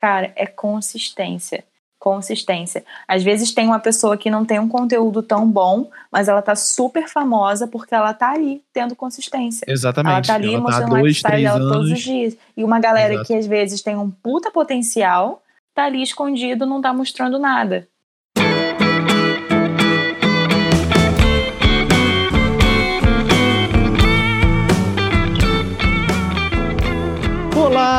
[0.00, 1.64] Cara, é consistência.
[1.98, 2.84] Consistência.
[3.08, 6.54] Às vezes tem uma pessoa que não tem um conteúdo tão bom, mas ela tá
[6.54, 9.64] super famosa porque ela tá ali tendo consistência.
[9.68, 10.14] Exatamente.
[10.14, 12.00] Ela tá ali ela mostrando tá dois, lifestyle dela todos os anos.
[12.00, 12.36] dias.
[12.56, 13.26] E uma galera Exato.
[13.26, 15.42] que às vezes tem um puta potencial,
[15.74, 17.88] tá ali escondido, não tá mostrando nada.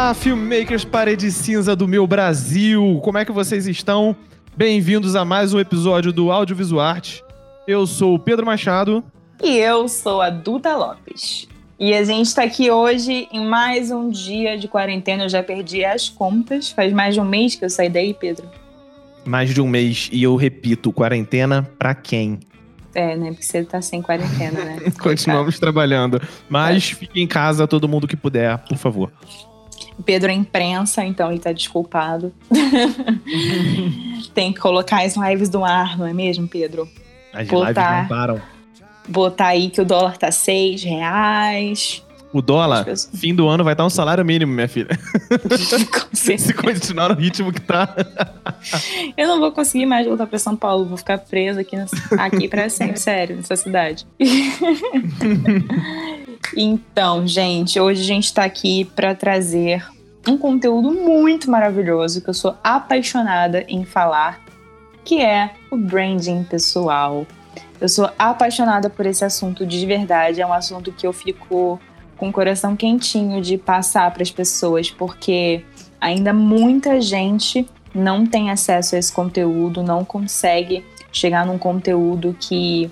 [0.10, 3.00] Olá, filmmakers parede cinza do meu Brasil!
[3.04, 4.16] Como é que vocês estão?
[4.58, 7.24] Bem-vindos a mais um episódio do Audiovisual Arte.
[7.68, 9.04] Eu sou o Pedro Machado.
[9.40, 11.48] E eu sou a Duda Lopes.
[11.80, 15.26] E a gente tá aqui hoje em mais um dia de quarentena.
[15.26, 16.72] Eu já perdi as contas.
[16.72, 18.50] Faz mais de um mês que eu saí daí, Pedro.
[19.24, 22.40] Mais de um mês e eu repito, quarentena pra quem?
[22.96, 23.28] É, né?
[23.28, 24.80] Porque você tá sem quarentena, né?
[25.00, 26.20] Continuamos trabalhando.
[26.50, 29.12] Mas fique em casa todo mundo que puder, por favor.
[30.04, 32.34] Pedro é imprensa, então ele tá desculpado.
[34.34, 36.88] Tem que colocar as lives do ar, não é mesmo, Pedro?
[37.34, 38.42] As Pô, lives não param.
[39.08, 42.04] Botar aí que o dólar tá seis reais.
[42.32, 44.90] O dólar, As pessoas- fim do ano, vai estar um salário mínimo, minha filha.
[45.30, 46.48] Com certeza.
[46.48, 47.96] Se continuar no ritmo que tá.
[49.18, 50.86] Eu não vou conseguir mais voltar pra São Paulo.
[50.86, 51.76] Vou ficar presa aqui,
[52.20, 54.06] aqui pra sempre, sério, nessa cidade.
[56.56, 59.86] então, gente, hoje a gente tá aqui pra trazer
[60.28, 64.42] um conteúdo muito maravilhoso que eu sou apaixonada em falar,
[65.04, 67.26] que é o branding pessoal.
[67.80, 71.80] Eu sou apaixonada por esse assunto de verdade, é um assunto que eu fico
[72.20, 75.64] com o coração quentinho de passar para as pessoas, porque
[76.00, 82.92] ainda muita gente não tem acesso a esse conteúdo, não consegue chegar num conteúdo que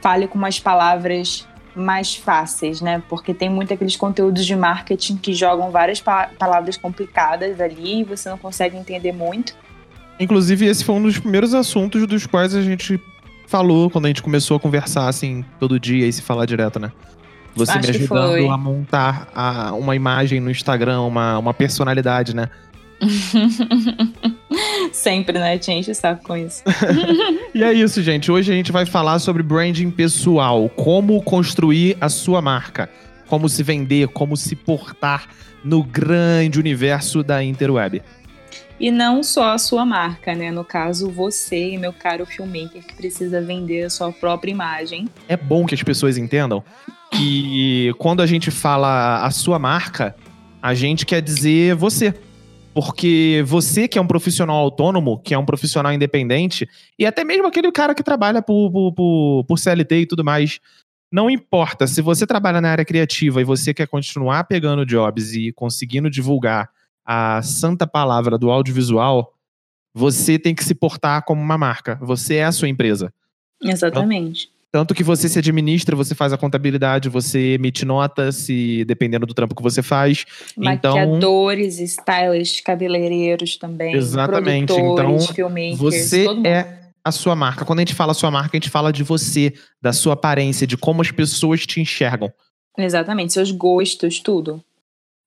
[0.00, 3.02] fale com umas palavras mais fáceis, né?
[3.08, 8.04] Porque tem muito aqueles conteúdos de marketing que jogam várias pa- palavras complicadas ali e
[8.04, 9.54] você não consegue entender muito.
[10.18, 13.00] Inclusive, esse foi um dos primeiros assuntos dos quais a gente
[13.46, 16.90] falou quando a gente começou a conversar, assim, todo dia e se falar direto, né?
[17.58, 22.48] Você Acho me ajudando a montar a- uma imagem no Instagram, uma, uma personalidade, né?
[24.92, 25.58] Sempre, né?
[25.58, 26.62] Te enche o saco com isso.
[27.54, 28.30] E é isso, gente.
[28.30, 30.68] Hoje a gente vai falar sobre branding pessoal.
[30.68, 32.88] Como construir a sua marca.
[33.26, 35.26] Como se vender, como se portar
[35.64, 38.00] no grande universo da interweb.
[38.80, 40.52] E não só a sua marca, né?
[40.52, 45.08] No caso, você, meu caro filmmaker, que precisa vender a sua própria imagem.
[45.28, 46.62] É bom que as pessoas entendam
[47.10, 50.14] que quando a gente fala a sua marca,
[50.62, 52.14] a gente quer dizer você.
[52.74, 57.46] Porque você que é um profissional autônomo, que é um profissional independente, e até mesmo
[57.46, 60.60] aquele cara que trabalha por, por, por, CLT e tudo mais,
[61.10, 61.86] não importa.
[61.86, 66.70] Se você trabalha na área criativa e você quer continuar pegando jobs e conseguindo divulgar
[67.04, 69.34] a santa palavra do audiovisual,
[69.92, 71.98] você tem que se portar como uma marca.
[72.02, 73.12] Você é a sua empresa.
[73.60, 74.50] Exatamente.
[74.70, 79.32] Tanto que você se administra, você faz a contabilidade, você emite nota, se dependendo do
[79.32, 80.26] trampo que você faz.
[80.58, 83.94] Então, Maquiadores, stylists, cabeleireiros também.
[83.94, 84.72] Exatamente.
[84.72, 85.16] Então,
[85.76, 87.64] você é a sua marca.
[87.64, 90.66] Quando a gente fala a sua marca, a gente fala de você, da sua aparência,
[90.66, 92.30] de como as pessoas te enxergam.
[92.76, 94.62] Exatamente, seus gostos, tudo.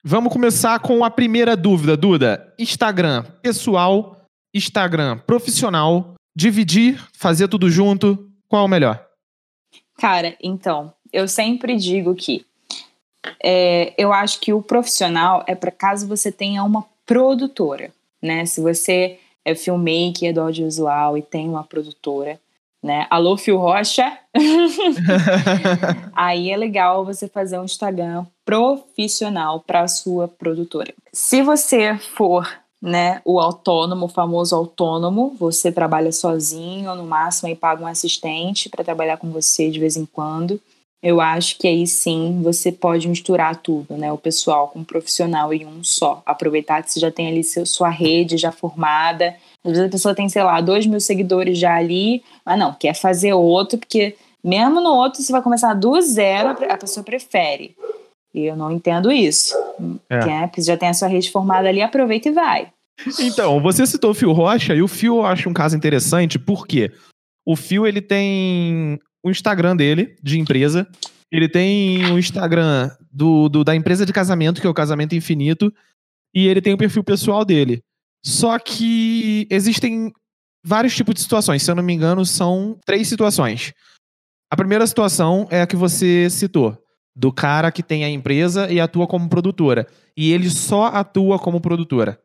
[0.04, 2.54] Vamos começar com a primeira dúvida, Duda.
[2.58, 4.22] Instagram pessoal,
[4.54, 9.11] Instagram profissional, dividir, fazer tudo junto, qual é o melhor?
[10.02, 12.44] Cara, então, eu sempre digo que
[13.40, 18.44] é, eu acho que o profissional é para caso você tenha uma produtora, né?
[18.48, 22.40] Se você é filmmaker do audiovisual e tem uma produtora,
[22.82, 23.06] né?
[23.12, 24.12] Alô, Fio Rocha?
[26.16, 30.92] Aí é legal você fazer um Instagram profissional para a sua produtora.
[31.14, 32.50] Se você for,
[32.82, 38.70] né, o autônomo, o famoso autônomo, você trabalha sozinho, no máximo aí paga um assistente
[38.70, 40.60] para trabalhar com você de vez em quando.
[41.04, 44.12] Eu acho que aí sim você pode misturar tudo, né?
[44.12, 46.22] O pessoal com o profissional em um só.
[46.26, 49.36] Aproveitar que você já tem ali seu, sua rede já formada.
[49.64, 52.94] Às vezes a pessoa tem, sei lá, dois mil seguidores já ali, mas não, quer
[52.94, 57.76] fazer outro, porque mesmo no outro você vai começar do zero, a pessoa prefere.
[58.34, 59.54] E eu não entendo isso.
[60.10, 60.48] É.
[60.48, 62.72] Porque já tem a sua rede formada ali, aproveita e vai.
[63.20, 66.92] Então, você citou o Fio Rocha e o Fio eu acho um caso interessante porque
[67.46, 70.88] o Fio ele tem o Instagram dele de empresa,
[71.32, 75.74] ele tem o Instagram do, do- da empresa de casamento que é o Casamento Infinito
[76.34, 77.82] e ele tem o perfil pessoal dele.
[78.24, 80.14] Só que existem
[80.64, 81.64] vários tipos de situações.
[81.64, 83.74] Se eu não me engano, são três situações.
[84.52, 86.78] A primeira situação é a que você citou,
[87.16, 89.88] do cara que tem a empresa e atua como produtora.
[90.16, 92.20] E ele só atua como produtora.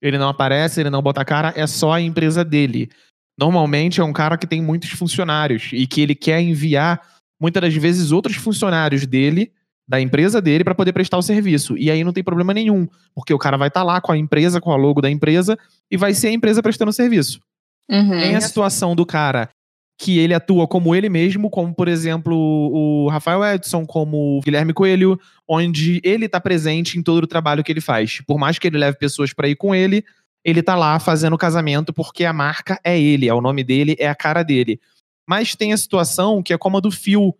[0.00, 2.90] ele não aparece, ele não bota a cara, é só a empresa dele.
[3.38, 7.00] Normalmente é um cara que tem muitos funcionários e que ele quer enviar
[7.40, 9.52] muitas das vezes outros funcionários dele,
[9.88, 11.76] da empresa dele, para poder prestar o serviço.
[11.78, 14.18] E aí não tem problema nenhum, porque o cara vai estar tá lá com a
[14.18, 15.56] empresa, com a logo da empresa
[15.90, 17.40] e vai ser a empresa prestando o serviço.
[17.90, 18.10] Uhum.
[18.10, 19.48] Tem a situação do cara
[20.02, 24.72] que ele atua como ele mesmo, como por exemplo o Rafael Edson, como o Guilherme
[24.72, 25.16] Coelho,
[25.48, 28.20] onde ele está presente em todo o trabalho que ele faz.
[28.26, 30.04] Por mais que ele leve pessoas para ir com ele,
[30.44, 33.94] ele tá lá fazendo o casamento porque a marca é ele, é o nome dele,
[33.96, 34.80] é a cara dele.
[35.24, 37.32] Mas tem a situação que é como a do Phil,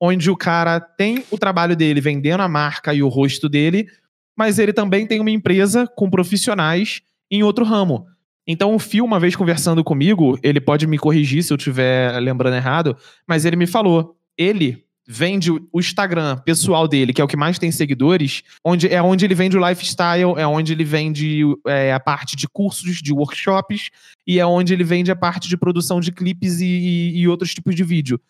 [0.00, 3.88] onde o cara tem o trabalho dele vendendo a marca e o rosto dele,
[4.34, 8.06] mas ele também tem uma empresa com profissionais em outro ramo.
[8.46, 12.54] Então o Phil, uma vez conversando comigo, ele pode me corrigir se eu estiver lembrando
[12.56, 12.96] errado,
[13.26, 17.58] mas ele me falou, ele vende o Instagram pessoal dele, que é o que mais
[17.58, 22.00] tem seguidores, onde é onde ele vende o lifestyle, é onde ele vende é, a
[22.00, 23.90] parte de cursos, de workshops,
[24.26, 27.54] e é onde ele vende a parte de produção de clipes e, e, e outros
[27.54, 28.20] tipos de vídeo.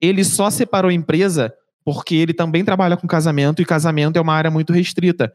[0.00, 4.34] Ele só separou a empresa porque ele também trabalha com casamento, e casamento é uma
[4.34, 5.32] área muito restrita.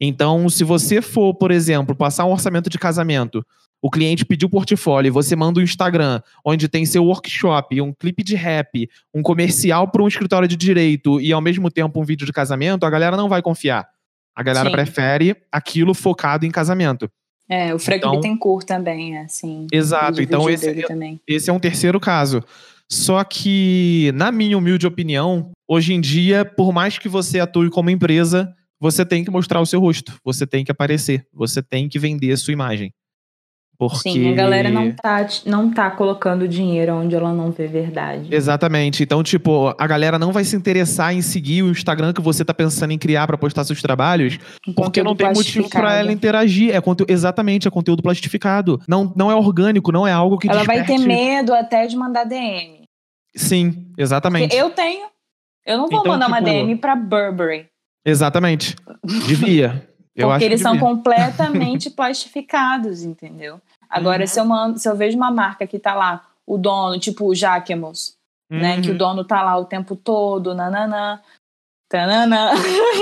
[0.00, 3.44] Então, se você for, por exemplo, passar um orçamento de casamento
[3.82, 8.34] o cliente pediu portfólio, você manda um Instagram onde tem seu workshop, um clipe de
[8.34, 12.32] rap, um comercial para um escritório de direito e ao mesmo tempo um vídeo de
[12.32, 13.88] casamento, a galera não vai confiar.
[14.34, 14.74] A galera Sim.
[14.74, 17.10] prefere aquilo focado em casamento.
[17.48, 19.66] É, o Frank então, Bittencourt também, assim.
[19.72, 22.42] Exato, então esse, é, esse é um terceiro caso.
[22.90, 27.90] Só que, na minha humilde opinião, hoje em dia, por mais que você atue como
[27.90, 31.98] empresa, você tem que mostrar o seu rosto, você tem que aparecer, você tem que
[31.98, 32.92] vender a sua imagem.
[33.78, 34.10] Porque...
[34.10, 38.34] Sim, a galera não tá, não tá colocando dinheiro onde ela não vê verdade.
[38.34, 39.02] Exatamente.
[39.02, 42.54] Então, tipo, a galera não vai se interessar em seguir o Instagram que você tá
[42.54, 46.74] pensando em criar para postar seus trabalhos, um porque não tem motivo para ela interagir.
[46.74, 48.80] É conteúdo, exatamente, é conteúdo plastificado.
[48.88, 50.88] Não, não é orgânico, não é algo que Ela desperte...
[50.88, 52.82] vai ter medo até de mandar DM.
[53.34, 54.48] Sim, exatamente.
[54.48, 55.06] Porque eu tenho.
[55.66, 56.38] Eu não vou então, mandar tipo...
[56.38, 57.66] uma DM pra Burberry.
[58.04, 58.74] Exatamente.
[59.26, 59.86] Devia.
[60.16, 63.60] Eu Porque eles são completamente plastificados, entendeu?
[63.88, 64.26] Agora, uhum.
[64.26, 67.34] se, eu mando, se eu vejo uma marca que tá lá, o dono, tipo o
[67.34, 68.14] Jacquemus,
[68.50, 68.58] uhum.
[68.58, 68.80] né?
[68.80, 68.98] Que o uhum.
[68.98, 71.20] dono tá lá o tempo todo, nananã,
[71.88, 72.50] tananã.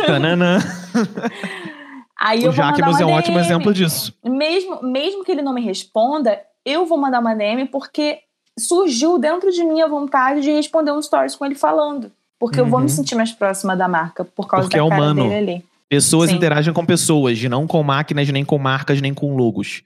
[0.07, 0.59] Tananã.
[2.19, 3.19] Aí o eu vou Jacquemus é um DM.
[3.19, 4.15] ótimo exemplo disso.
[4.25, 8.21] Mesmo, mesmo que ele não me responda, eu vou mandar uma DM porque
[8.59, 12.11] surgiu dentro de mim a vontade de responder um stories com ele falando.
[12.39, 12.67] Porque uhum.
[12.67, 12.89] eu vou me uhum.
[12.89, 15.29] sentir mais próxima da marca por causa porque da é cara humano.
[15.29, 15.65] dele ali.
[15.89, 16.37] Pessoas Sim.
[16.37, 19.83] interagem com pessoas, não com máquinas, nem com marcas, nem com logos.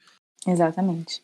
[0.46, 1.22] Exatamente.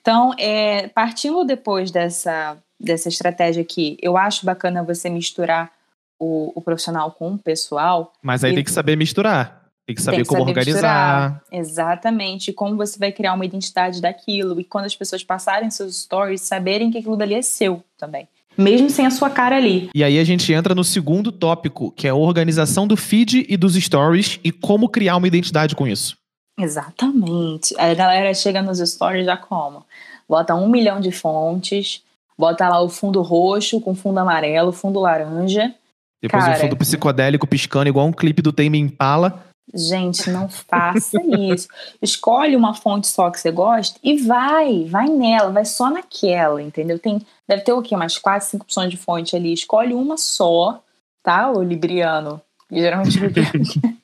[0.00, 5.70] Então, é, partindo depois dessa, dessa estratégia aqui, eu acho bacana você misturar
[6.18, 8.12] o, o profissional com o pessoal.
[8.22, 8.54] Mas aí e...
[8.54, 9.64] tem que saber misturar.
[9.86, 11.30] Tem que saber tem que como saber organizar.
[11.30, 11.60] Misturar.
[11.60, 12.52] Exatamente.
[12.52, 14.58] Como você vai criar uma identidade daquilo.
[14.58, 18.88] E quando as pessoas passarem seus stories, saberem que aquilo dali é seu também mesmo
[18.88, 19.90] sem a sua cara ali.
[19.94, 23.56] E aí a gente entra no segundo tópico, que é a organização do feed e
[23.56, 26.16] dos stories e como criar uma identidade com isso.
[26.58, 27.74] Exatamente.
[27.78, 29.84] A galera chega nos stories já como?
[30.28, 32.02] Bota um milhão de fontes,
[32.38, 35.74] bota lá o fundo roxo com fundo amarelo, fundo laranja.
[36.22, 39.44] Depois Cara, o fundo psicodélico piscando igual um clipe do Tame Impala.
[39.72, 41.18] Gente, não faça
[41.50, 41.68] isso.
[42.00, 46.98] Escolhe uma fonte só que você gosta e vai, vai nela, vai só naquela, entendeu?
[46.98, 47.94] Tem, deve ter o quê?
[47.94, 49.52] Umas quatro, cinco opções de fonte ali.
[49.52, 50.82] Escolhe uma só,
[51.22, 51.50] tá?
[51.50, 52.40] O libriano.
[52.70, 53.18] Geralmente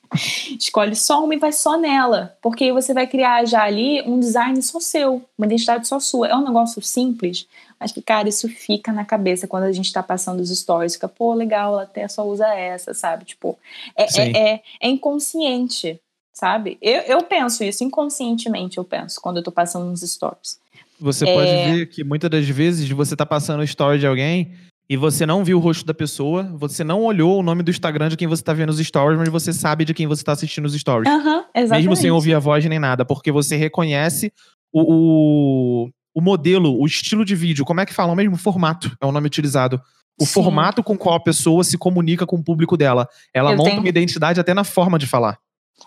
[0.59, 2.37] Escolhe só uma e vai só nela.
[2.43, 6.29] Porque aí você vai criar já ali um design só seu, uma identidade só sua.
[6.29, 7.47] É um negócio simples,
[7.79, 10.95] mas que, cara, isso fica na cabeça quando a gente tá passando os stories.
[10.95, 13.25] Fica, pô, legal, ela até só usa essa, sabe?
[13.25, 13.59] Tipo,
[13.97, 16.01] é, é, é, é, inconsciente,
[16.33, 16.77] sabe?
[16.83, 20.59] Eu, eu penso isso, inconscientemente eu penso, quando eu tô passando nos stories.
[21.01, 21.33] Você é...
[21.33, 24.53] pode ver que muitas das vezes você tá passando o story de alguém
[24.91, 28.09] e você não viu o rosto da pessoa, você não olhou o nome do Instagram
[28.09, 30.67] de quem você tá vendo os stories, mas você sabe de quem você tá assistindo
[30.67, 31.09] os stories.
[31.09, 31.71] Uhum, exatamente.
[31.71, 34.33] Mesmo sem ouvir a voz nem nada, porque você reconhece
[34.73, 38.13] o, o o modelo, o estilo de vídeo, como é que fala?
[38.13, 39.81] O mesmo formato é o nome utilizado.
[40.21, 40.33] O Sim.
[40.33, 43.09] formato com qual a pessoa se comunica com o público dela.
[43.33, 43.81] Ela eu monta tenho...
[43.81, 45.39] uma identidade até na forma de falar.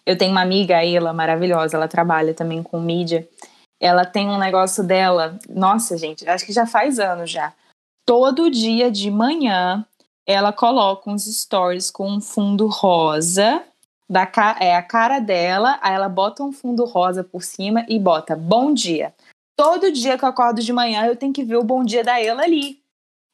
[0.05, 3.27] Eu tenho uma amiga, Ela, maravilhosa, ela trabalha também com mídia.
[3.79, 7.53] Ela tem um negócio dela, nossa, gente, acho que já faz anos já.
[8.05, 9.85] Todo dia de manhã,
[10.25, 13.63] ela coloca uns stories com um fundo rosa,
[14.09, 14.29] da
[14.59, 18.73] é a cara dela, aí ela bota um fundo rosa por cima e bota bom
[18.73, 19.13] dia.
[19.55, 22.19] Todo dia que eu acordo de manhã, eu tenho que ver o bom dia da
[22.19, 22.79] ela ali.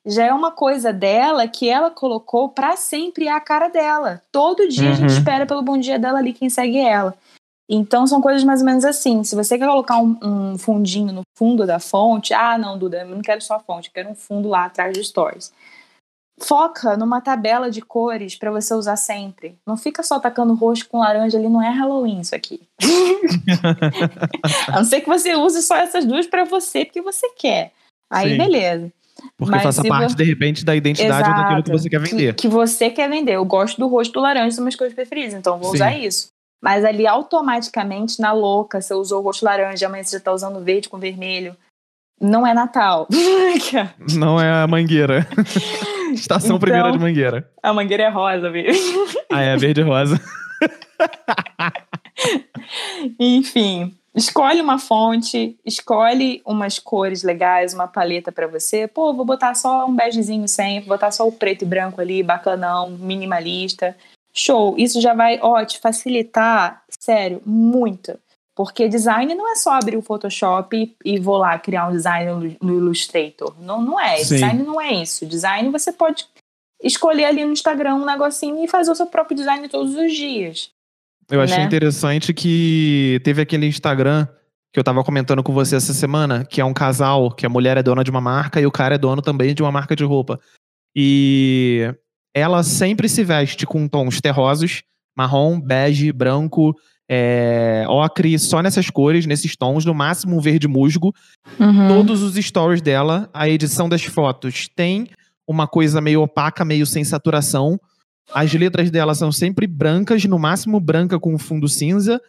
[0.06, 4.22] Já é uma coisa dela que ela colocou para sempre a cara dela.
[4.32, 4.92] Todo dia uhum.
[4.92, 5.18] a gente uhum.
[5.18, 7.18] espera pelo bom dia dela ali, quem segue ela.
[7.70, 9.24] Então são coisas mais ou menos assim.
[9.24, 13.16] Se você quer colocar um, um, fundinho no fundo da fonte, ah, não, Duda, eu
[13.16, 15.54] não quero só a fonte, eu quero um fundo lá atrás do stories.
[16.42, 19.56] Foca numa tabela de cores para você usar sempre.
[19.68, 22.62] Não fica só tacando roxo com laranja ali, não é Halloween isso aqui.
[24.70, 27.72] a não ser que você use só essas duas para você, porque você quer.
[28.10, 28.38] Aí, Sim.
[28.38, 28.92] beleza.
[29.38, 32.34] Porque Mas faça parte, de repente, da identidade Exato, ou daquilo que você quer vender.
[32.34, 33.34] Que, que, você quer vender.
[33.34, 35.76] Eu gosto do rosto do laranja, são minhas cores preferidas, então vou Sim.
[35.76, 36.30] usar isso.
[36.62, 40.64] Mas ali, automaticamente, na louca, você usou o rosto laranja, amanhã você já tá usando
[40.64, 41.56] verde com vermelho.
[42.20, 43.08] Não é Natal.
[44.14, 45.26] Não é a mangueira.
[46.14, 47.50] Estação então, primeira de mangueira.
[47.64, 48.66] A mangueira é rosa, viu?
[49.32, 50.20] Ah, é, verde e rosa.
[53.20, 58.88] Enfim, escolhe uma fonte, escolhe umas cores legais, uma paleta para você.
[58.88, 62.24] Pô, vou botar só um begezinho sempre, vou botar só o preto e branco ali,
[62.24, 63.96] bacanão, minimalista.
[64.34, 68.18] Show, isso já vai, ó, te facilitar, sério, muito.
[68.56, 72.58] Porque design não é só abrir o Photoshop e, e vou lá criar um design
[72.62, 73.56] no, Illustrator.
[73.62, 74.18] Não, não é.
[74.18, 74.36] Sim.
[74.36, 75.26] Design não é isso.
[75.26, 76.28] Design você pode
[76.84, 80.72] escolher ali no Instagram um negocinho e fazer o seu próprio design todos os dias.
[81.30, 81.64] Eu achei né?
[81.64, 84.28] interessante que teve aquele Instagram
[84.74, 87.78] que eu tava comentando com você essa semana, que é um casal, que a mulher
[87.78, 90.04] é dona de uma marca e o cara é dono também de uma marca de
[90.04, 90.40] roupa.
[90.96, 91.94] E
[92.34, 94.84] ela sempre se veste com tons terrosos,
[95.18, 96.74] marrom, bege, branco,
[97.10, 101.14] é, ocre, só nessas cores, nesses tons, no máximo um verde musgo.
[101.60, 101.88] Uhum.
[101.88, 105.10] Todos os stories dela, a edição das fotos tem
[105.48, 107.80] uma coisa meio opaca, meio sem saturação.
[108.32, 112.22] As letras dela são sempre brancas, no máximo branca com fundo cinza.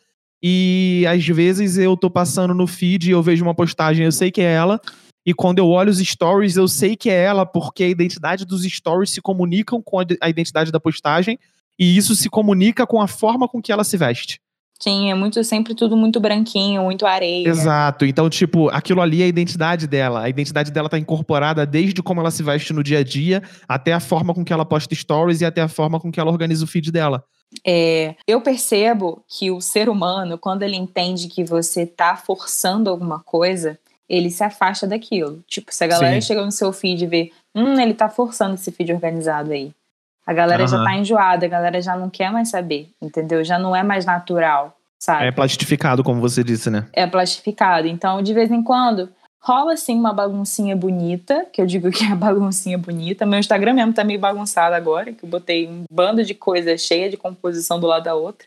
[0.42, 4.30] E às vezes eu tô passando no feed e eu vejo uma postagem, eu sei
[4.30, 4.80] que é ela.
[5.24, 8.62] E quando eu olho os stories, eu sei que é ela, porque a identidade dos
[8.64, 11.38] stories se comunicam com a identidade da postagem.
[11.78, 14.40] E isso se comunica com a forma com que ela se veste.
[14.82, 17.46] Sim, é muito sempre tudo muito branquinho, muito areia.
[17.46, 18.06] Exato.
[18.06, 20.22] Então, tipo, aquilo ali é a identidade dela.
[20.22, 23.92] A identidade dela tá incorporada desde como ela se veste no dia a dia, até
[23.92, 26.64] a forma com que ela posta stories e até a forma com que ela organiza
[26.64, 27.22] o feed dela.
[27.66, 33.20] É, eu percebo que o ser humano, quando ele entende que você tá forçando alguma
[33.20, 33.78] coisa,
[34.10, 35.42] ele se afasta daquilo.
[35.46, 36.26] Tipo, se a galera Sim.
[36.26, 39.72] chega no seu feed e vê, hum, ele tá forçando esse feed organizado aí.
[40.26, 40.68] A galera uhum.
[40.68, 43.44] já tá enjoada, a galera já não quer mais saber, entendeu?
[43.44, 45.26] Já não é mais natural, sabe?
[45.26, 46.86] É plastificado, como você disse, né?
[46.92, 47.86] É plastificado.
[47.86, 49.08] Então, de vez em quando,
[49.40, 53.24] rola assim uma baguncinha bonita, que eu digo que é baguncinha bonita.
[53.24, 57.08] Meu Instagram mesmo tá meio bagunçado agora, que eu botei um bando de coisa cheia
[57.08, 58.46] de composição do lado da outra.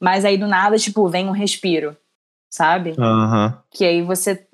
[0.00, 1.96] Mas aí do nada, tipo, vem um respiro,
[2.50, 2.94] sabe?
[2.98, 3.52] Uhum.
[3.70, 4.46] Que aí você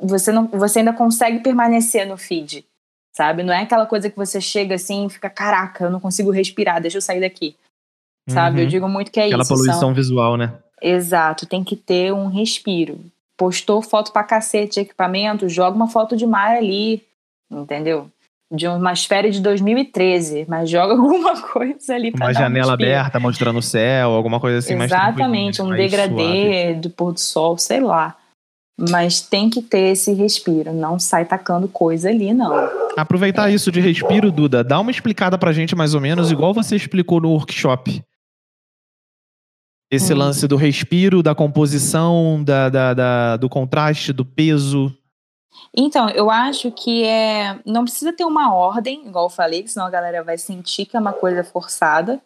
[0.00, 2.64] você não você ainda consegue permanecer no feed
[3.18, 3.42] sabe?
[3.42, 6.80] Não é aquela coisa que você chega assim e fica, caraca, eu não consigo respirar,
[6.80, 7.56] deixa eu sair daqui.
[8.28, 8.58] Sabe?
[8.58, 8.62] Uhum.
[8.62, 9.52] Eu digo muito que é aquela isso.
[9.52, 9.94] Aquela poluição são...
[9.94, 10.52] visual, né?
[10.80, 13.00] Exato, tem que ter um respiro.
[13.36, 17.02] Postou foto pra cacete de equipamento, joga uma foto de mar ali,
[17.50, 18.08] entendeu?
[18.52, 23.18] De umas férias de 2013, mas joga alguma coisa ali pra Uma janela um aberta
[23.18, 26.74] mostrando o céu, alguma coisa assim Exatamente, mais um degradê suave.
[26.74, 28.16] do pôr do sol, sei lá.
[28.78, 32.54] Mas tem que ter esse respiro, não sai tacando coisa ali, não.
[32.96, 36.76] Aproveitar isso de respiro, Duda, dá uma explicada pra gente mais ou menos, igual você
[36.76, 38.00] explicou no workshop.
[39.90, 40.18] Esse hum.
[40.18, 44.94] lance do respiro, da composição, da, da, da, do contraste, do peso.
[45.76, 47.58] Então, eu acho que é.
[47.64, 51.00] Não precisa ter uma ordem, igual eu falei, senão a galera vai sentir que é
[51.00, 52.20] uma coisa forçada,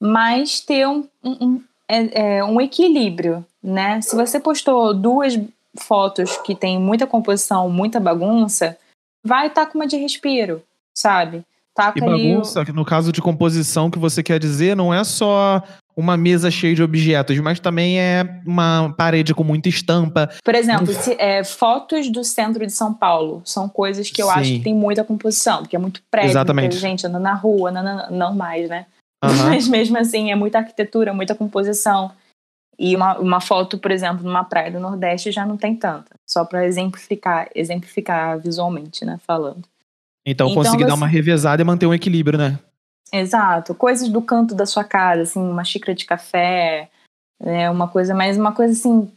[0.00, 4.00] mas ter um, um, um, é, é, um equilíbrio, né?
[4.00, 5.38] Se você postou duas
[5.80, 8.76] fotos que tem muita composição, muita bagunça,
[9.24, 10.62] vai estar tá com uma de respiro,
[10.96, 11.44] sabe?
[11.74, 12.72] Taca e bagunça, o...
[12.72, 15.62] no caso de composição que você quer dizer, não é só
[15.96, 20.30] uma mesa cheia de objetos, mas também é uma parede com muita estampa.
[20.44, 24.32] Por exemplo, se, é, fotos do centro de São Paulo são coisas que eu Sim.
[24.32, 26.64] acho que tem muita composição, porque é muito prédio, Exatamente.
[26.64, 28.86] muita gente andando na rua, não, não, não mais, né?
[29.24, 29.30] Uhum.
[29.48, 32.12] Mas mesmo assim, é muita arquitetura, muita composição.
[32.78, 36.14] E uma, uma foto, por exemplo, numa praia do Nordeste já não tem tanta.
[36.26, 39.18] Só para exemplificar, exemplificar visualmente, né?
[39.26, 39.62] Falando.
[40.26, 40.88] Então, então conseguir você...
[40.88, 42.58] dar uma revezada e manter um equilíbrio, né?
[43.12, 43.74] Exato.
[43.74, 46.90] Coisas do canto da sua casa, assim, uma xícara de café,
[47.40, 47.70] né?
[47.70, 49.10] Uma coisa mais, uma coisa assim,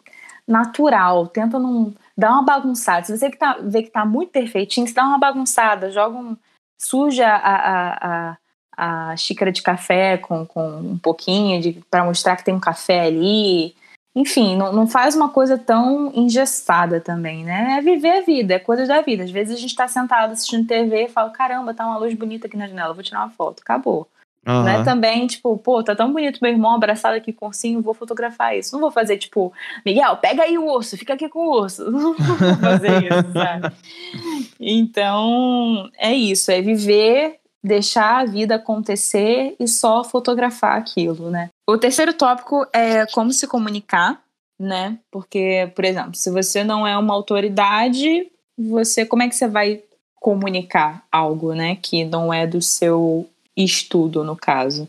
[0.47, 1.27] natural.
[1.27, 3.05] Tenta não dar uma bagunçada.
[3.05, 6.37] Se você que tá, vê que tá muito perfeitinho, você dá uma bagunçada, joga um.
[6.79, 8.37] suja a, a, a
[8.79, 13.75] a xícara de café com, com um pouquinho para mostrar que tem um café ali.
[14.15, 17.77] Enfim, não, não faz uma coisa tão engessada também, né?
[17.77, 19.24] É viver a vida, é coisas da vida.
[19.24, 22.48] Às vezes a gente está sentado assistindo TV e fala: caramba, tá uma luz bonita
[22.48, 23.59] aqui na janela, vou tirar uma foto.
[23.62, 24.07] Acabou.
[24.48, 24.63] Uhum.
[24.63, 27.81] Não é também, tipo, pô, tá tão bonito meu irmão abraçado aqui com o ursinho,
[27.81, 28.74] vou fotografar isso.
[28.74, 29.51] Não vou fazer, tipo,
[29.86, 31.83] Miguel, pega aí o urso, fica aqui com o urso.
[31.91, 33.75] Não vou fazer isso, sabe?
[34.62, 41.49] Então, é isso, é viver, deixar a vida acontecer e só fotografar aquilo, né?
[41.67, 44.21] O terceiro tópico é como se comunicar,
[44.59, 44.97] né?
[45.11, 49.81] Porque, por exemplo, se você não é uma autoridade, você como é que você vai
[50.19, 54.87] comunicar algo, né, que não é do seu estudo, no caso.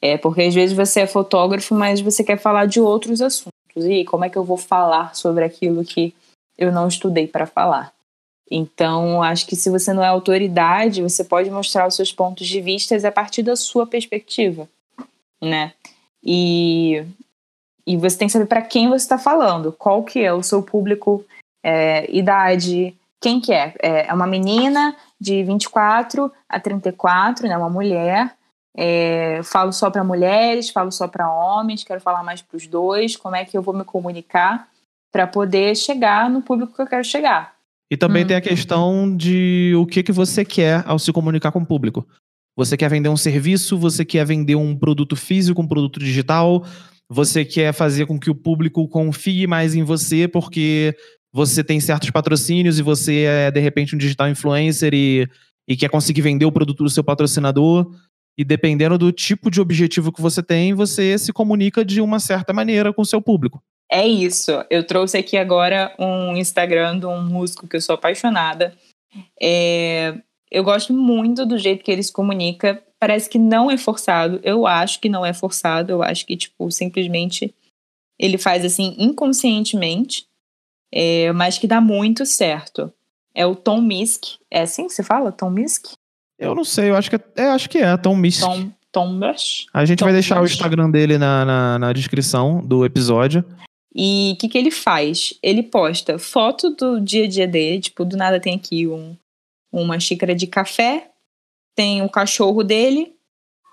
[0.00, 3.52] É porque às vezes você é fotógrafo, mas você quer falar de outros assuntos.
[3.76, 6.12] E como é que eu vou falar sobre aquilo que
[6.58, 7.92] eu não estudei para falar?
[8.54, 12.60] Então, acho que se você não é autoridade, você pode mostrar os seus pontos de
[12.60, 14.68] vista a partir da sua perspectiva,
[15.40, 15.72] né?
[16.22, 17.02] E,
[17.86, 20.62] e você tem que saber para quem você está falando, qual que é o seu
[20.62, 21.24] público,
[21.64, 23.74] é, idade, quem que é?
[23.80, 28.34] É uma menina de 24 a 34, né, uma mulher.
[28.76, 33.16] É, falo só para mulheres, falo só para homens, quero falar mais para os dois.
[33.16, 34.68] Como é que eu vou me comunicar
[35.10, 37.51] para poder chegar no público que eu quero chegar?
[37.92, 38.26] E também hum.
[38.28, 42.08] tem a questão de o que, que você quer ao se comunicar com o público.
[42.56, 46.64] Você quer vender um serviço, você quer vender um produto físico, um produto digital,
[47.06, 50.96] você quer fazer com que o público confie mais em você porque
[51.34, 55.28] você tem certos patrocínios e você é, de repente, um digital influencer e,
[55.68, 57.94] e quer conseguir vender o produto do seu patrocinador.
[58.38, 62.54] E dependendo do tipo de objetivo que você tem, você se comunica de uma certa
[62.54, 63.62] maneira com o seu público.
[63.92, 64.50] É isso.
[64.70, 68.74] Eu trouxe aqui agora um Instagram de um músico que eu sou apaixonada.
[69.40, 70.14] É...
[70.50, 72.82] Eu gosto muito do jeito que ele se comunica.
[72.98, 74.40] Parece que não é forçado.
[74.42, 75.92] Eu acho que não é forçado.
[75.92, 77.54] Eu acho que, tipo, simplesmente
[78.18, 80.26] ele faz assim inconscientemente
[80.92, 82.92] é, mas que dá muito certo.
[83.34, 84.36] É o Tom Misk.
[84.50, 85.32] É assim que se fala?
[85.32, 85.92] Tom Misk?
[86.38, 88.40] Eu não sei, eu acho que é, é acho que é Tom Misk.
[88.40, 89.66] Tom, Tom Bush?
[89.72, 90.50] A gente Tom vai deixar Bush.
[90.50, 93.44] o Instagram dele na, na, na descrição do episódio.
[93.94, 95.34] E o que, que ele faz?
[95.42, 99.16] Ele posta foto do dia a dia dele, tipo, do nada tem aqui um,
[99.70, 101.10] uma xícara de café,
[101.74, 103.14] tem o cachorro dele,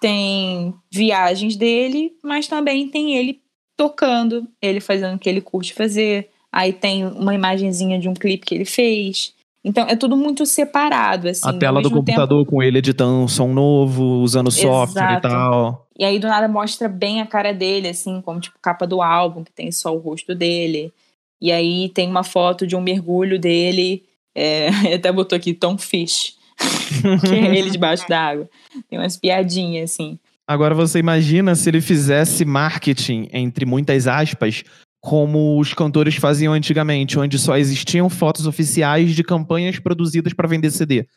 [0.01, 3.41] tem viagens dele, mas também tem ele
[3.77, 8.45] tocando, ele fazendo o que ele curte fazer, Aí tem uma imagenzinha de um clipe
[8.45, 9.33] que ele fez.
[9.63, 11.47] Então é tudo muito separado, assim.
[11.47, 12.51] A tela do computador tempo...
[12.51, 15.85] com ele editando um som novo, usando software e tal.
[15.97, 19.43] E aí do nada mostra bem a cara dele, assim, como tipo capa do álbum,
[19.43, 20.93] que tem só o rosto dele.
[21.41, 24.03] E aí tem uma foto de um mergulho dele.
[24.33, 26.37] É, até botou aqui Tom Fish.
[27.21, 28.49] que é ele debaixo d'água.
[28.89, 30.17] Tem umas piadinhas, assim.
[30.47, 34.63] Agora você imagina se ele fizesse marketing, entre muitas aspas,
[35.01, 40.71] como os cantores faziam antigamente, onde só existiam fotos oficiais de campanhas produzidas para vender
[40.71, 41.07] CD.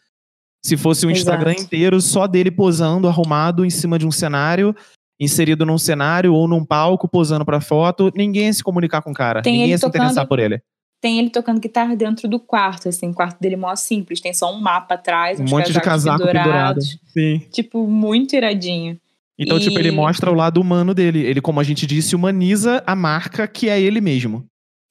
[0.65, 4.75] Se fosse um Instagram inteiro só dele posando, arrumado em cima de um cenário,
[5.19, 9.15] inserido num cenário ou num palco, posando para foto, ninguém ia se comunicar com o
[9.15, 9.43] cara.
[9.43, 10.63] Tem ninguém ia se tocando, interessar por ele.
[11.01, 14.33] Tem ele tocando guitarra dentro do quarto, assim, o quarto dele é mó simples, tem
[14.33, 16.81] só um mapa atrás, um monte de casaco pendurado.
[16.81, 17.41] Sim.
[17.51, 18.97] Tipo, muito iradinho.
[19.39, 19.61] Então, e...
[19.61, 21.25] tipo, ele mostra o lado humano dele.
[21.25, 24.45] Ele, como a gente disse, humaniza a marca que é ele mesmo.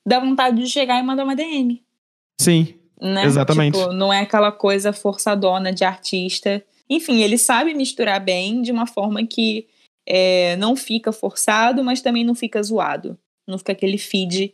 [0.07, 1.81] Dá vontade de chegar e mandar uma DM.
[2.39, 2.75] Sim.
[2.99, 3.25] Né?
[3.25, 3.77] Exatamente.
[3.77, 6.63] Tipo, não é aquela coisa forçadona de artista.
[6.89, 9.67] Enfim, ele sabe misturar bem de uma forma que
[10.07, 13.17] é, não fica forçado, mas também não fica zoado.
[13.47, 14.53] Não fica aquele feed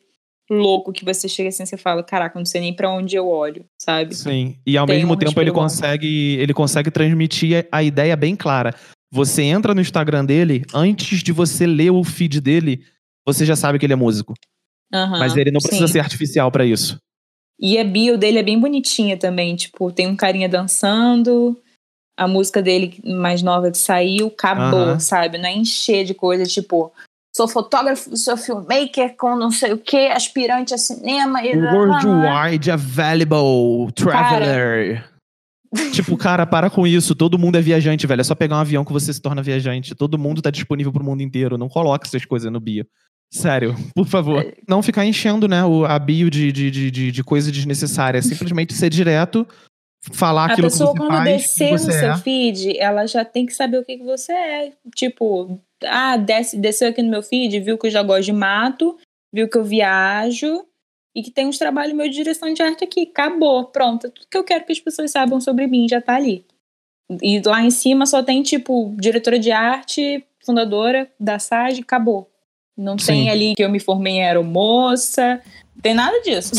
[0.49, 3.27] louco que você chega assim e você fala, caraca, não sei nem para onde eu
[3.27, 4.15] olho, sabe?
[4.15, 4.55] Sim.
[4.65, 8.73] E ao Tem mesmo tempo ele consegue, ele consegue transmitir a ideia bem clara.
[9.11, 12.83] Você entra no Instagram dele, antes de você ler o feed dele,
[13.25, 14.33] você já sabe que ele é músico.
[14.93, 15.93] Uhum, Mas ele não precisa sim.
[15.93, 16.99] ser artificial para isso.
[17.59, 19.55] E a bio dele é bem bonitinha também.
[19.55, 21.57] Tipo, tem um carinha dançando.
[22.17, 24.99] A música dele mais nova que saiu, acabou, uhum.
[24.99, 25.37] sabe?
[25.37, 26.91] Não é encher de coisa, tipo,
[27.35, 31.45] sou fotógrafo, sou filmmaker com não sei o que, aspirante a cinema.
[31.45, 31.55] E...
[31.55, 35.03] Worldwide Available Traveler.
[35.03, 35.16] Cara,
[35.91, 37.15] tipo, cara, para com isso.
[37.15, 38.21] Todo mundo é viajante, velho.
[38.21, 39.95] É só pegar um avião que você se torna viajante.
[39.95, 41.57] Todo mundo tá disponível pro mundo inteiro.
[41.57, 42.85] Não coloca essas coisas no bio.
[43.31, 44.41] Sério, por favor.
[44.41, 44.53] É.
[44.67, 48.21] Não ficar enchendo, né, a bio de, de, de, de coisa desnecessária.
[48.21, 49.45] Simplesmente ser direto,
[50.13, 50.89] falar a aquilo que você faz.
[50.89, 52.17] A pessoa, quando descer no seu é.
[52.17, 54.73] feed, ela já tem que saber o que, que você é.
[54.95, 58.97] Tipo, ah, desce, desceu aqui no meu feed, viu que eu já gosto de mato,
[59.33, 60.63] viu que eu viajo
[61.17, 63.09] e que tem uns trabalhos meu de direção de arte aqui.
[63.11, 64.07] Acabou, pronto.
[64.11, 66.45] Tudo que eu quero que as pessoas saibam sobre mim já tá ali.
[67.23, 72.29] E lá em cima só tem, tipo, diretora de arte, fundadora da SAG, acabou.
[72.77, 73.07] Não Sim.
[73.07, 75.41] tem ali que eu me formei em aeromoça,
[75.73, 76.53] não tem nada disso.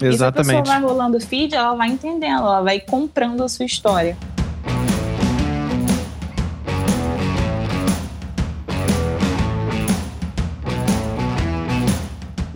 [0.00, 0.02] Exatamente.
[0.02, 3.48] e se a pessoa vai rolando o feed, ela vai entendendo, ela vai comprando a
[3.50, 4.16] sua história.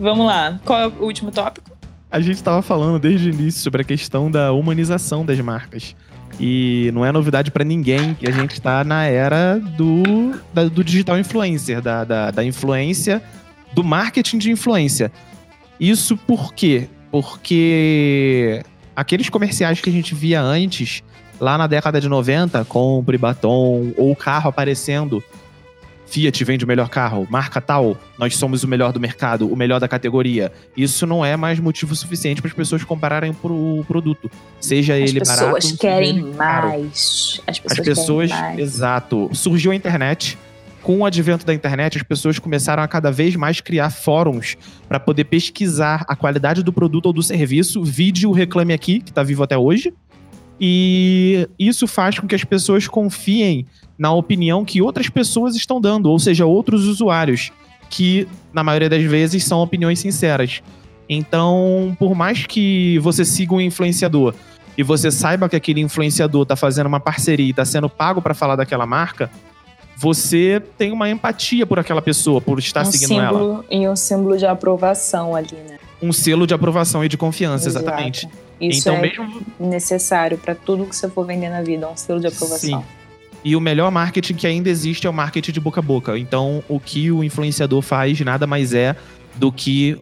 [0.05, 0.59] Vamos lá.
[0.63, 1.71] Qual é o último tópico?
[2.11, 5.95] A gente estava falando desde o início sobre a questão da humanização das marcas.
[6.39, 10.83] E não é novidade para ninguém que a gente está na era do, da, do
[10.83, 13.19] digital influencer, da, da, da influência,
[13.73, 15.11] do marketing de influência.
[15.79, 16.87] Isso por quê?
[17.09, 18.61] Porque
[18.95, 21.01] aqueles comerciais que a gente via antes,
[21.39, 25.23] lá na década de 90, compre batom ou carro aparecendo
[26.05, 29.79] Fiat vende o melhor carro, marca tal, nós somos o melhor do mercado, o melhor
[29.79, 30.51] da categoria.
[30.75, 34.29] Isso não é mais motivo suficiente para as pessoas compararem o produto.
[34.59, 35.57] Seja as ele barato.
[35.57, 37.41] As pessoas querem mais.
[37.47, 38.59] As pessoas, as pessoas querem mais.
[38.59, 39.29] exato.
[39.33, 40.37] Surgiu a internet.
[40.81, 44.55] Com o advento da internet, as pessoas começaram a cada vez mais criar fóruns
[44.87, 47.83] para poder pesquisar a qualidade do produto ou do serviço.
[47.83, 49.91] Vídeo Reclame Aqui, que está vivo até hoje.
[50.59, 53.65] E isso faz com que as pessoas confiem
[53.97, 57.51] na opinião que outras pessoas estão dando, ou seja, outros usuários,
[57.89, 60.61] que na maioria das vezes são opiniões sinceras.
[61.09, 64.33] Então, por mais que você siga um influenciador
[64.77, 68.33] e você saiba que aquele influenciador está fazendo uma parceria e está sendo pago para
[68.33, 69.29] falar daquela marca,
[69.97, 73.65] você tem uma empatia por aquela pessoa, por estar um seguindo símbolo, ela.
[73.69, 75.77] E um símbolo de aprovação ali, né?
[76.01, 77.85] Um selo de aprovação e de confiança, Exato.
[77.85, 78.27] exatamente.
[78.59, 79.41] Isso então, é mesmo...
[79.59, 82.81] necessário para tudo que você for vender na vida, um selo de aprovação.
[82.81, 82.87] Sim.
[83.43, 86.17] E o melhor marketing que ainda existe é o marketing de boca a boca.
[86.17, 88.95] Então, o que o influenciador faz nada mais é
[89.35, 89.97] do que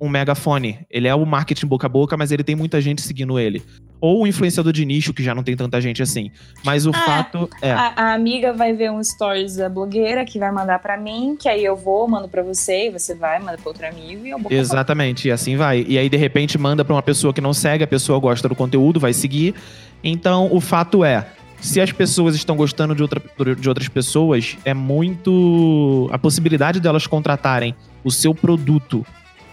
[0.00, 0.78] um megafone.
[0.88, 3.62] Ele é o marketing boca a boca, mas ele tem muita gente seguindo ele.
[4.00, 6.30] Ou um influenciador de nicho, que já não tem tanta gente assim.
[6.64, 7.72] Mas o Ah, fato é.
[7.72, 11.48] A, a amiga vai ver um stories da blogueira que vai mandar para mim, que
[11.48, 14.38] aí eu vou, mando para você, e você vai, manda para outro amigo e eu
[14.38, 15.84] vou Exatamente, e assim vai.
[15.86, 18.54] E aí, de repente, manda pra uma pessoa que não segue, a pessoa gosta do
[18.54, 19.54] conteúdo, vai seguir.
[20.02, 21.26] Então, o fato é,
[21.60, 23.22] se as pessoas estão gostando de, outra,
[23.58, 26.08] de outras pessoas, é muito.
[26.10, 29.04] A possibilidade delas contratarem o seu produto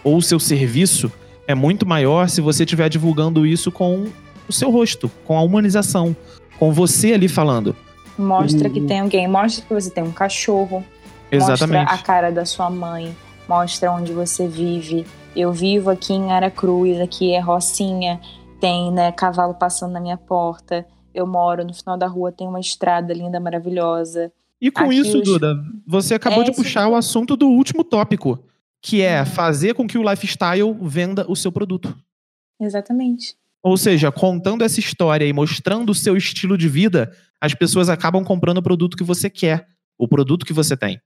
[0.02, 1.12] ou o seu serviço
[1.46, 4.06] é muito maior se você estiver divulgando isso com
[4.48, 6.16] o seu rosto, com a humanização,
[6.58, 7.74] com você ali falando.
[8.18, 10.84] Mostra que tem alguém, mostra que você tem um cachorro,
[11.30, 11.82] Exatamente.
[11.84, 13.14] mostra a cara da sua mãe,
[13.48, 15.06] mostra onde você vive.
[15.36, 18.20] Eu vivo aqui em Aracruz, aqui é Rocinha,
[18.60, 20.84] tem né, cavalo passando na minha porta.
[21.14, 24.32] Eu moro no final da rua, tem uma estrada linda, maravilhosa.
[24.60, 25.54] E com Aqui isso, os- Duda,
[25.86, 28.38] você acabou É de esse- puxar o assunto do último tópico,
[28.82, 29.26] que é Uhum.
[29.26, 31.96] fazer com que o lifestyle venda o seu produto.
[32.60, 33.36] Exatamente.
[33.62, 38.24] Ou seja, contando essa história e mostrando o seu estilo de vida, as pessoas acabam
[38.24, 39.66] comprando o produto que você quer,
[39.98, 41.00] o produto que você tem.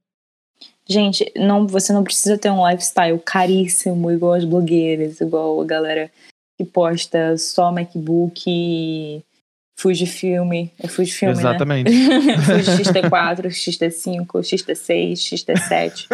[0.88, 6.10] Gente, não, você não precisa ter um lifestyle caríssimo, igual as blogueiras, igual a galera
[6.58, 9.22] que posta só MacBook e
[9.76, 10.52] Fujifilm.
[10.80, 11.90] É Fujifilm, Exatamente.
[11.90, 12.38] né?
[12.38, 16.06] Fuji XT4, XT5, XT6, XT7.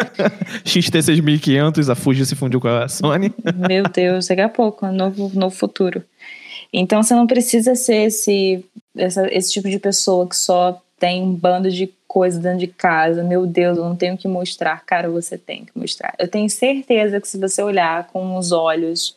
[0.64, 3.32] XT6500, a Fuji se fundiu com a Sony.
[3.68, 6.02] Meu Deus, daqui a pouco, um novo, novo futuro.
[6.72, 8.64] Então você não precisa ser esse,
[8.96, 13.22] essa- esse tipo de pessoa que só tem um bando de coisa dentro de casa.
[13.22, 14.82] Meu Deus, eu não tenho que mostrar.
[14.84, 16.14] Cara, você tem que mostrar.
[16.18, 19.14] Eu tenho certeza que se você olhar com os olhos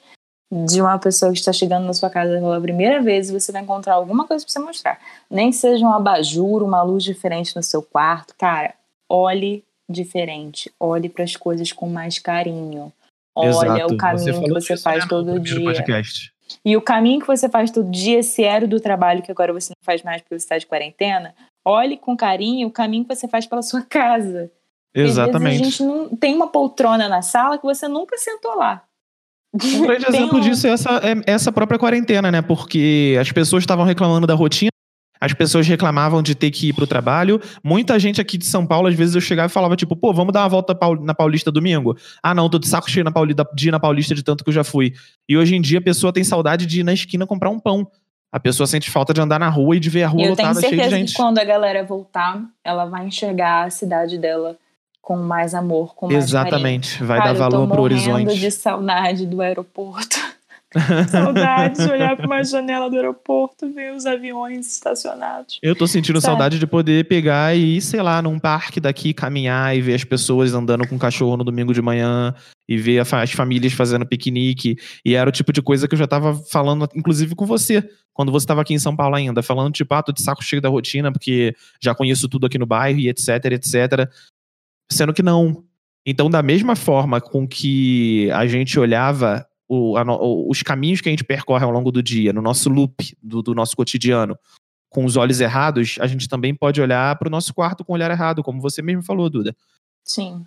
[0.51, 3.93] de uma pessoa que está chegando na sua casa pela primeira vez, você vai encontrar
[3.93, 4.99] alguma coisa para você mostrar.
[5.29, 8.35] Nem que seja um abajur, uma luz diferente no seu quarto.
[8.37, 8.73] Cara,
[9.07, 10.69] olhe diferente.
[10.77, 12.91] Olhe para as coisas com mais carinho.
[13.33, 13.93] Olha Exato.
[13.93, 15.63] o caminho que falou você faz né, todo dia.
[15.63, 16.33] podcast.
[16.65, 19.69] E o caminho que você faz todo dia, se era do trabalho que agora você
[19.69, 21.33] não faz mais porque você está de quarentena,
[21.63, 24.51] olhe com carinho o caminho que você faz pela sua casa.
[24.91, 25.63] Porque Às vezes a Exatamente.
[25.63, 28.83] gente não tem uma poltrona na sala que você nunca sentou lá.
[29.53, 32.41] Um grande exemplo disso é essa, é essa própria quarentena, né?
[32.41, 34.71] Porque as pessoas estavam reclamando da rotina,
[35.19, 37.39] as pessoas reclamavam de ter que ir pro trabalho.
[37.63, 40.33] Muita gente aqui de São Paulo, às vezes eu chegava e falava, tipo, pô, vamos
[40.33, 41.95] dar uma volta na Paulista domingo?
[42.23, 44.49] Ah, não, tô de saco cheio na Paulista, de ir na Paulista de tanto que
[44.49, 44.93] eu já fui.
[45.29, 47.87] E hoje em dia a pessoa tem saudade de ir na esquina comprar um pão.
[48.31, 50.47] A pessoa sente falta de andar na rua e de ver a rua eu tenho
[50.47, 51.11] lotada cheia de certeza gente.
[51.11, 54.57] que quando a galera voltar, ela vai enxergar a cidade dela
[55.01, 56.47] com mais amor, com mais carinho.
[56.47, 58.39] Exatamente, vai Cara, dar valor eu tô pro horizonte.
[58.39, 60.31] de saudade do aeroporto.
[61.09, 65.59] saudade de olhar para uma janela do aeroporto ver os aviões estacionados.
[65.61, 66.31] Eu tô sentindo Sério.
[66.33, 70.05] saudade de poder pegar e ir, sei lá, num parque daqui, caminhar e ver as
[70.05, 72.33] pessoas andando com cachorro no domingo de manhã
[72.69, 74.77] e ver as famílias fazendo piquenique.
[75.03, 77.83] E era o tipo de coisa que eu já tava falando, inclusive com você,
[78.13, 80.61] quando você tava aqui em São Paulo ainda, falando, tipo, ah, tô de saco cheio
[80.61, 84.09] da rotina, porque já conheço tudo aqui no bairro e etc, etc.
[84.91, 85.63] Sendo que não.
[86.05, 90.03] Então, da mesma forma com que a gente olhava o- a
[90.49, 93.55] os caminhos que a gente percorre ao longo do dia, no nosso loop do- do
[93.55, 94.37] nosso cotidiano,
[94.89, 97.95] com os olhos errados, a gente também pode olhar para o nosso quarto com o
[97.95, 99.55] olhar errado, como você mesmo falou, Duda.
[100.03, 100.43] Sim.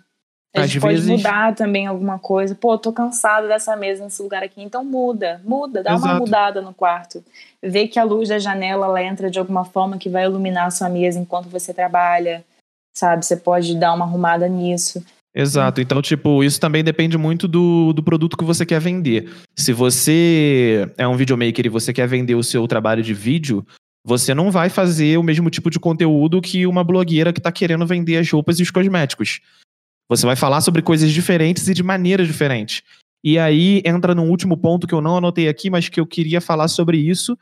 [0.55, 2.53] A Às gente pode vezes- mudar também alguma coisa.
[2.55, 4.61] Pô, tô cansado dessa mesa nesse lugar aqui.
[4.61, 6.19] Então muda, muda, dá uma Exato.
[6.19, 7.23] mudada no quarto.
[7.61, 10.71] Vê que a luz da janela ela entra de alguma forma que vai iluminar a
[10.71, 12.45] sua mesa enquanto você trabalha.
[12.97, 13.25] Sabe?
[13.25, 15.03] Você pode dar uma arrumada nisso.
[15.35, 15.81] Exato.
[15.81, 19.29] Então, tipo, isso também depende muito do, do produto que você quer vender.
[19.53, 23.65] Se você é um videomaker e você quer vender o seu trabalho de vídeo,
[24.05, 27.85] você não vai fazer o mesmo tipo de conteúdo que uma blogueira que tá querendo
[27.85, 29.41] vender as roupas e os cosméticos.
[30.07, 32.81] Você vai falar sobre coisas diferentes e de maneiras diferentes.
[33.23, 36.39] E aí entra num último ponto que eu não anotei aqui, mas que eu queria
[36.39, 37.37] falar sobre isso,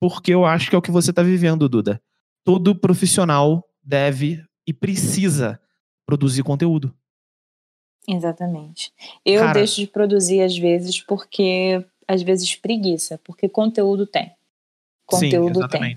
[0.00, 2.00] porque eu acho que é o que você tá vivendo, Duda.
[2.44, 5.58] Todo profissional deve e precisa
[6.04, 6.94] produzir conteúdo.
[8.06, 8.92] Exatamente.
[9.24, 14.30] Eu Cara- deixo de produzir às vezes porque, às vezes, preguiça, porque conteúdo tem.
[15.06, 15.96] Conteúdo Sim, tem.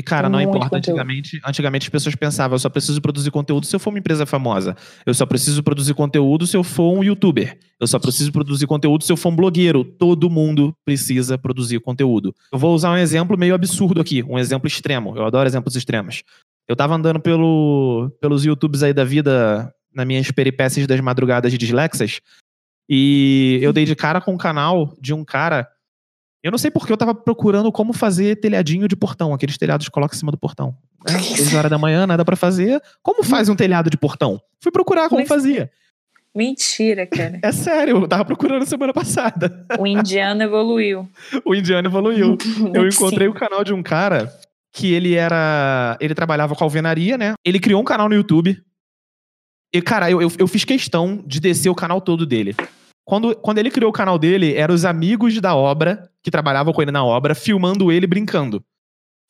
[0.00, 0.76] E, cara, não muito importa.
[0.76, 0.98] conteúdo.
[0.98, 4.24] Antigamente, antigamente as pessoas pensavam, eu só preciso produzir conteúdo se eu for uma empresa
[4.24, 4.74] famosa.
[5.04, 7.58] Eu só preciso produzir conteúdo se eu for um youtuber.
[7.78, 9.84] Eu só preciso produzir conteúdo se eu for um blogueiro.
[9.84, 12.34] Todo mundo precisa produzir conteúdo.
[12.50, 15.14] Eu vou usar um exemplo meio absurdo aqui, um exemplo extremo.
[15.14, 16.22] Eu adoro exemplos extremos.
[16.66, 21.58] Eu tava andando pelo, pelos YouTubes aí da vida, nas minhas peripécias das madrugadas de
[21.58, 22.22] dislexas,
[22.88, 25.68] e eu dei de cara com um canal de um cara
[26.42, 29.92] eu não sei porque eu tava procurando como fazer telhadinho de portão, aqueles telhados que
[29.92, 30.76] coloca em cima do portão.
[31.06, 31.14] Né?
[31.14, 32.78] 10 horas da manhã, nada pra fazer.
[33.02, 34.38] Como faz um telhado de portão?
[34.62, 35.70] Fui procurar como Mas- fazia.
[36.36, 37.40] Mentira, cara.
[37.42, 39.66] É sério, eu tava procurando semana passada.
[39.78, 41.08] o indiano evoluiu.
[41.44, 42.36] O indiano evoluiu.
[42.74, 44.30] Eu encontrei o canal de um cara
[44.72, 45.96] que ele era.
[46.00, 47.32] Ele trabalhava com alvenaria, né?
[47.44, 48.62] Ele criou um canal no YouTube.
[49.74, 52.54] E, cara, eu, eu, eu fiz questão de descer o canal todo dele.
[53.10, 56.80] Quando, quando ele criou o canal dele, eram os amigos da obra, que trabalhavam com
[56.80, 58.64] ele na obra, filmando ele brincando.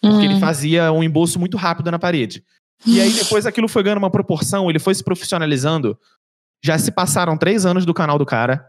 [0.02, 0.38] Porque ele Hum.
[0.38, 2.44] fazia um embolso muito rápido na parede.
[2.86, 5.98] E aí depois aquilo foi ganhando uma proporção, ele foi se profissionalizando.
[6.62, 8.62] Já se passaram três anos do canal do cara.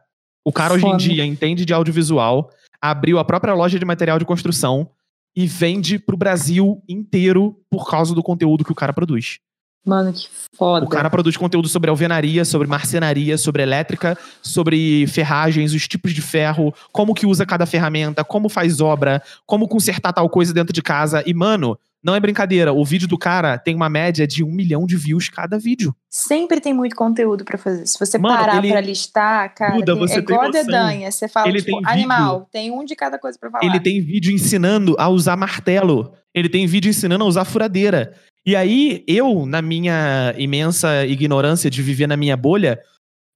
[0.46, 2.50] O cara hoje em dia entende de audiovisual,
[2.82, 4.90] abriu a própria loja de material de construção
[5.36, 9.40] e vende pro Brasil inteiro por causa do conteúdo que o cara produz.
[9.86, 10.86] Mano, que foda.
[10.86, 16.22] O cara produz conteúdo sobre alvenaria, sobre marcenaria, sobre elétrica, sobre ferragens, os tipos de
[16.22, 20.82] ferro, como que usa cada ferramenta, como faz obra, como consertar tal coisa dentro de
[20.84, 21.24] casa.
[21.26, 22.74] E, mano, não é brincadeira.
[22.74, 25.96] O vídeo do cara tem uma média de um milhão de views cada vídeo.
[26.10, 27.86] Sempre tem muito conteúdo pra fazer.
[27.88, 31.12] Se você Mano, parar pra listar, cara, tem- você é igual a dedanha.
[31.12, 33.64] Você fala, Ele tipo, tem vídeo- animal, tem um de cada coisa pra falar.
[33.66, 36.14] Ele tem vídeo ensinando a usar martelo.
[36.34, 38.14] Ele tem vídeo ensinando a usar furadeira.
[38.46, 42.80] E aí, eu, na minha imensa ignorância de viver na minha bolha,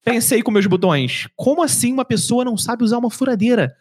[0.03, 3.75] pensei com meus botões: como assim uma pessoa não sabe usar uma furadeira?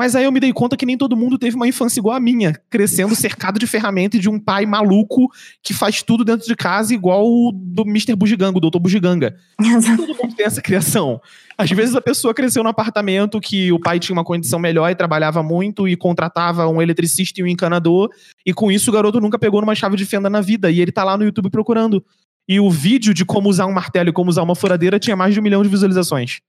[0.00, 2.20] Mas aí eu me dei conta que nem todo mundo teve uma infância igual a
[2.20, 5.30] minha, crescendo cercado de ferramenta e de um pai maluco
[5.62, 8.16] que faz tudo dentro de casa, igual o do Mr.
[8.16, 8.78] Bugiganga, o Dr.
[8.78, 11.20] Bugiganga todo mundo tem essa criação.
[11.58, 14.94] Às vezes a pessoa cresceu num apartamento que o pai tinha uma condição melhor e
[14.94, 18.08] trabalhava muito e contratava um eletricista e um encanador,
[18.46, 20.92] e com isso o garoto nunca pegou numa chave de fenda na vida, e ele
[20.92, 22.02] tá lá no YouTube procurando.
[22.48, 25.34] E o vídeo de como usar um martelo e como usar uma furadeira tinha mais
[25.34, 26.40] de um milhão de visualizações.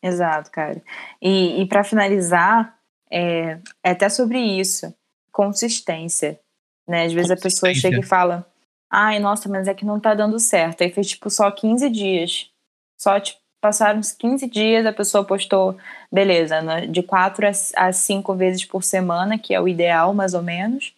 [0.00, 0.80] Exato, cara.
[1.20, 2.75] E, e para finalizar,
[3.10, 4.94] é, é até sobre isso,
[5.32, 6.38] consistência.
[6.86, 7.04] Né?
[7.04, 8.46] Às vezes a pessoa chega e fala,
[8.90, 10.82] ai, nossa, mas é que não tá dando certo.
[10.82, 12.50] Aí fez, tipo, só 15 dias.
[12.98, 15.76] Só, tipo, passaram uns 15 dias, a pessoa postou,
[16.12, 20.42] beleza, né, de 4 a 5 vezes por semana, que é o ideal, mais ou
[20.42, 20.94] menos.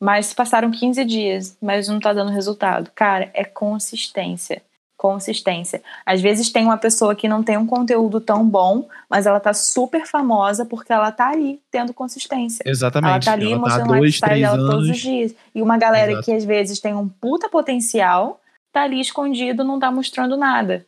[0.00, 2.90] Mas passaram 15 dias, mas não tá dando resultado.
[2.94, 4.62] Cara, é consistência.
[4.96, 5.82] Consistência.
[6.06, 9.52] Às vezes tem uma pessoa que não tem um conteúdo tão bom, mas ela tá
[9.52, 12.62] super famosa porque ela tá ali tendo consistência.
[12.64, 13.10] Exatamente.
[13.10, 15.00] Ela tá ali Ela mostrando o dois, lifestyle dela todos os anos.
[15.00, 15.34] dias.
[15.54, 16.24] E uma galera Exato.
[16.24, 18.40] que às vezes tem um puta potencial,
[18.72, 20.86] tá ali escondido, não tá mostrando nada.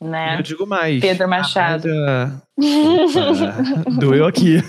[0.00, 0.36] Né?
[0.38, 1.00] Eu digo mais.
[1.00, 1.88] Pedro Machado.
[1.88, 2.42] Opa,
[3.98, 4.56] doeu aqui.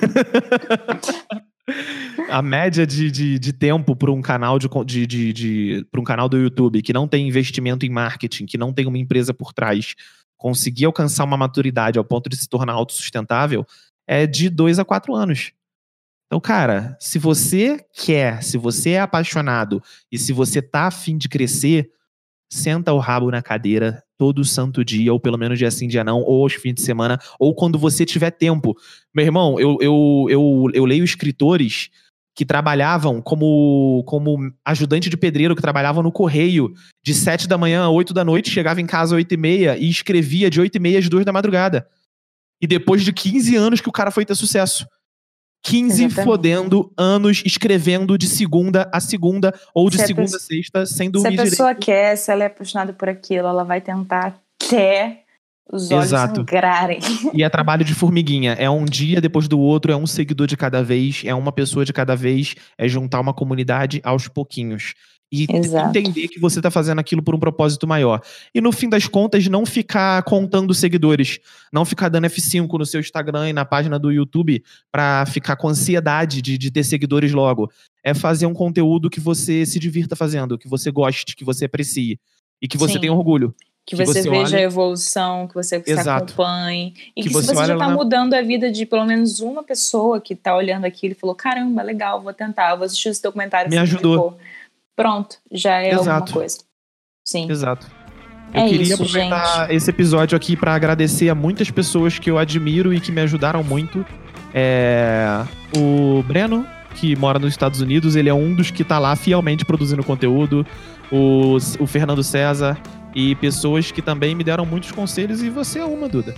[2.30, 6.04] A média de, de, de tempo para um canal de, de, de, de para um
[6.04, 9.54] canal do YouTube que não tem investimento em marketing, que não tem uma empresa por
[9.54, 9.96] trás,
[10.38, 13.66] conseguir alcançar uma maturidade ao ponto de se tornar autossustentável
[14.08, 15.52] é de dois a quatro anos.
[16.28, 21.28] Então, cara, se você quer, se você é apaixonado e se você tá afim de
[21.28, 21.92] crescer,
[22.52, 26.22] senta o rabo na cadeira todo santo dia, ou pelo menos dia sim, dia não,
[26.22, 28.76] ou aos fins de semana, ou quando você tiver tempo.
[29.14, 31.90] Meu irmão, eu, eu, eu, eu leio escritores
[32.40, 36.72] que trabalhavam como, como ajudante de pedreiro, que trabalhavam no correio
[37.04, 39.78] de sete da manhã a oito da noite, chegava em casa às oito e meia
[39.78, 41.86] e escrevia de oito e meia às duas da madrugada.
[42.62, 44.88] E depois de 15 anos que o cara foi ter sucesso.
[45.66, 46.26] 15 Exatamente.
[46.26, 50.86] fodendo anos escrevendo de segunda a segunda, ou de Se a segunda a pessoa- sexta,
[50.86, 51.50] sem Se dormir a direito.
[51.50, 55.24] pessoa quer, se ela é apaixonada por aquilo, ela vai tentar até
[55.72, 56.38] os olhos Exato.
[56.38, 57.00] sangrarem.
[57.34, 58.54] E é trabalho de formiguinha.
[58.54, 61.86] É um dia depois do outro, é um seguidor de cada vez, é uma pessoa
[61.86, 64.94] de cada vez, é juntar uma comunidade aos pouquinhos.
[65.32, 65.96] E Exato.
[65.96, 68.20] entender que você tá fazendo aquilo por um propósito maior.
[68.54, 71.40] E no fim das contas, não ficar contando seguidores.
[71.72, 75.70] Não ficar dando F5 no seu Instagram e na página do YouTube pra ficar com
[75.70, 77.72] ansiedade de, de ter seguidores logo.
[78.04, 82.20] É fazer um conteúdo que você se divirta fazendo, que você goste, que você aprecie.
[82.60, 83.02] E que você Sim.
[83.02, 83.54] tenha orgulho.
[83.90, 86.94] Que Que você, você veja olhe- a evolução, que você se acompanhe.
[87.16, 89.40] E Que que, você se você já tá na- mudando a vida de pelo menos
[89.40, 93.24] uma pessoa que tá olhando aquilo e falou: caramba, legal, vou tentar, vou assistir esse
[93.24, 93.68] documentário.
[93.68, 94.14] Me ajudou.
[94.14, 94.38] indicou."
[94.96, 96.34] Pronto, já é alguma Exato.
[96.34, 96.58] coisa.
[97.28, 97.50] Sim.
[97.50, 97.88] Exato.
[98.54, 102.38] Eu É queria isso, aproveitar esse episódio aqui pra agradecer a muitas pessoas que eu
[102.38, 104.06] admiro e que me ajudaram muito.
[104.54, 105.44] É,
[105.76, 106.64] o Breno,
[106.96, 110.64] que mora nos Estados Unidos, ele é um dos que tá lá fielmente produzindo conteúdo.
[111.12, 112.78] O, o Fernando César
[113.16, 116.36] e pessoas que também me deram muitos conselhos e você é uma, Duda.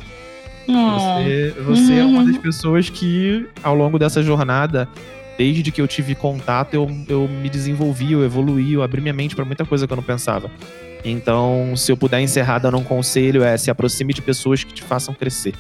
[0.68, 0.92] Hum.
[0.98, 2.28] Você, você é uma Uhum.
[2.28, 4.88] das pessoas que, ao longo dessa jornada,
[5.38, 9.36] desde que eu tive contato, eu, eu me desenvolvi, eu evoluí, eu abri minha mente
[9.36, 10.50] pra muita coisa que eu não pensava.
[11.04, 14.84] Então, se eu puder encerrar dando um conselho, é se aproxime de pessoas que te
[14.84, 15.56] façam crescer.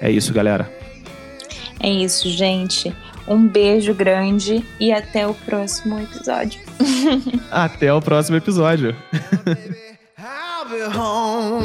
[0.00, 0.70] É isso, galera.
[1.78, 2.94] É isso, gente.
[3.28, 6.58] Um beijo grande e até o próximo episódio.
[7.50, 8.96] Até o próximo episódio.
[10.60, 11.64] I'll be home.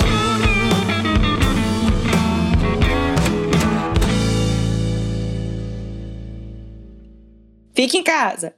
[7.75, 8.55] Fique em casa.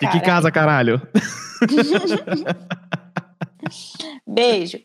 [0.00, 1.00] Fique em casa, caralho.
[4.26, 4.80] Beijo.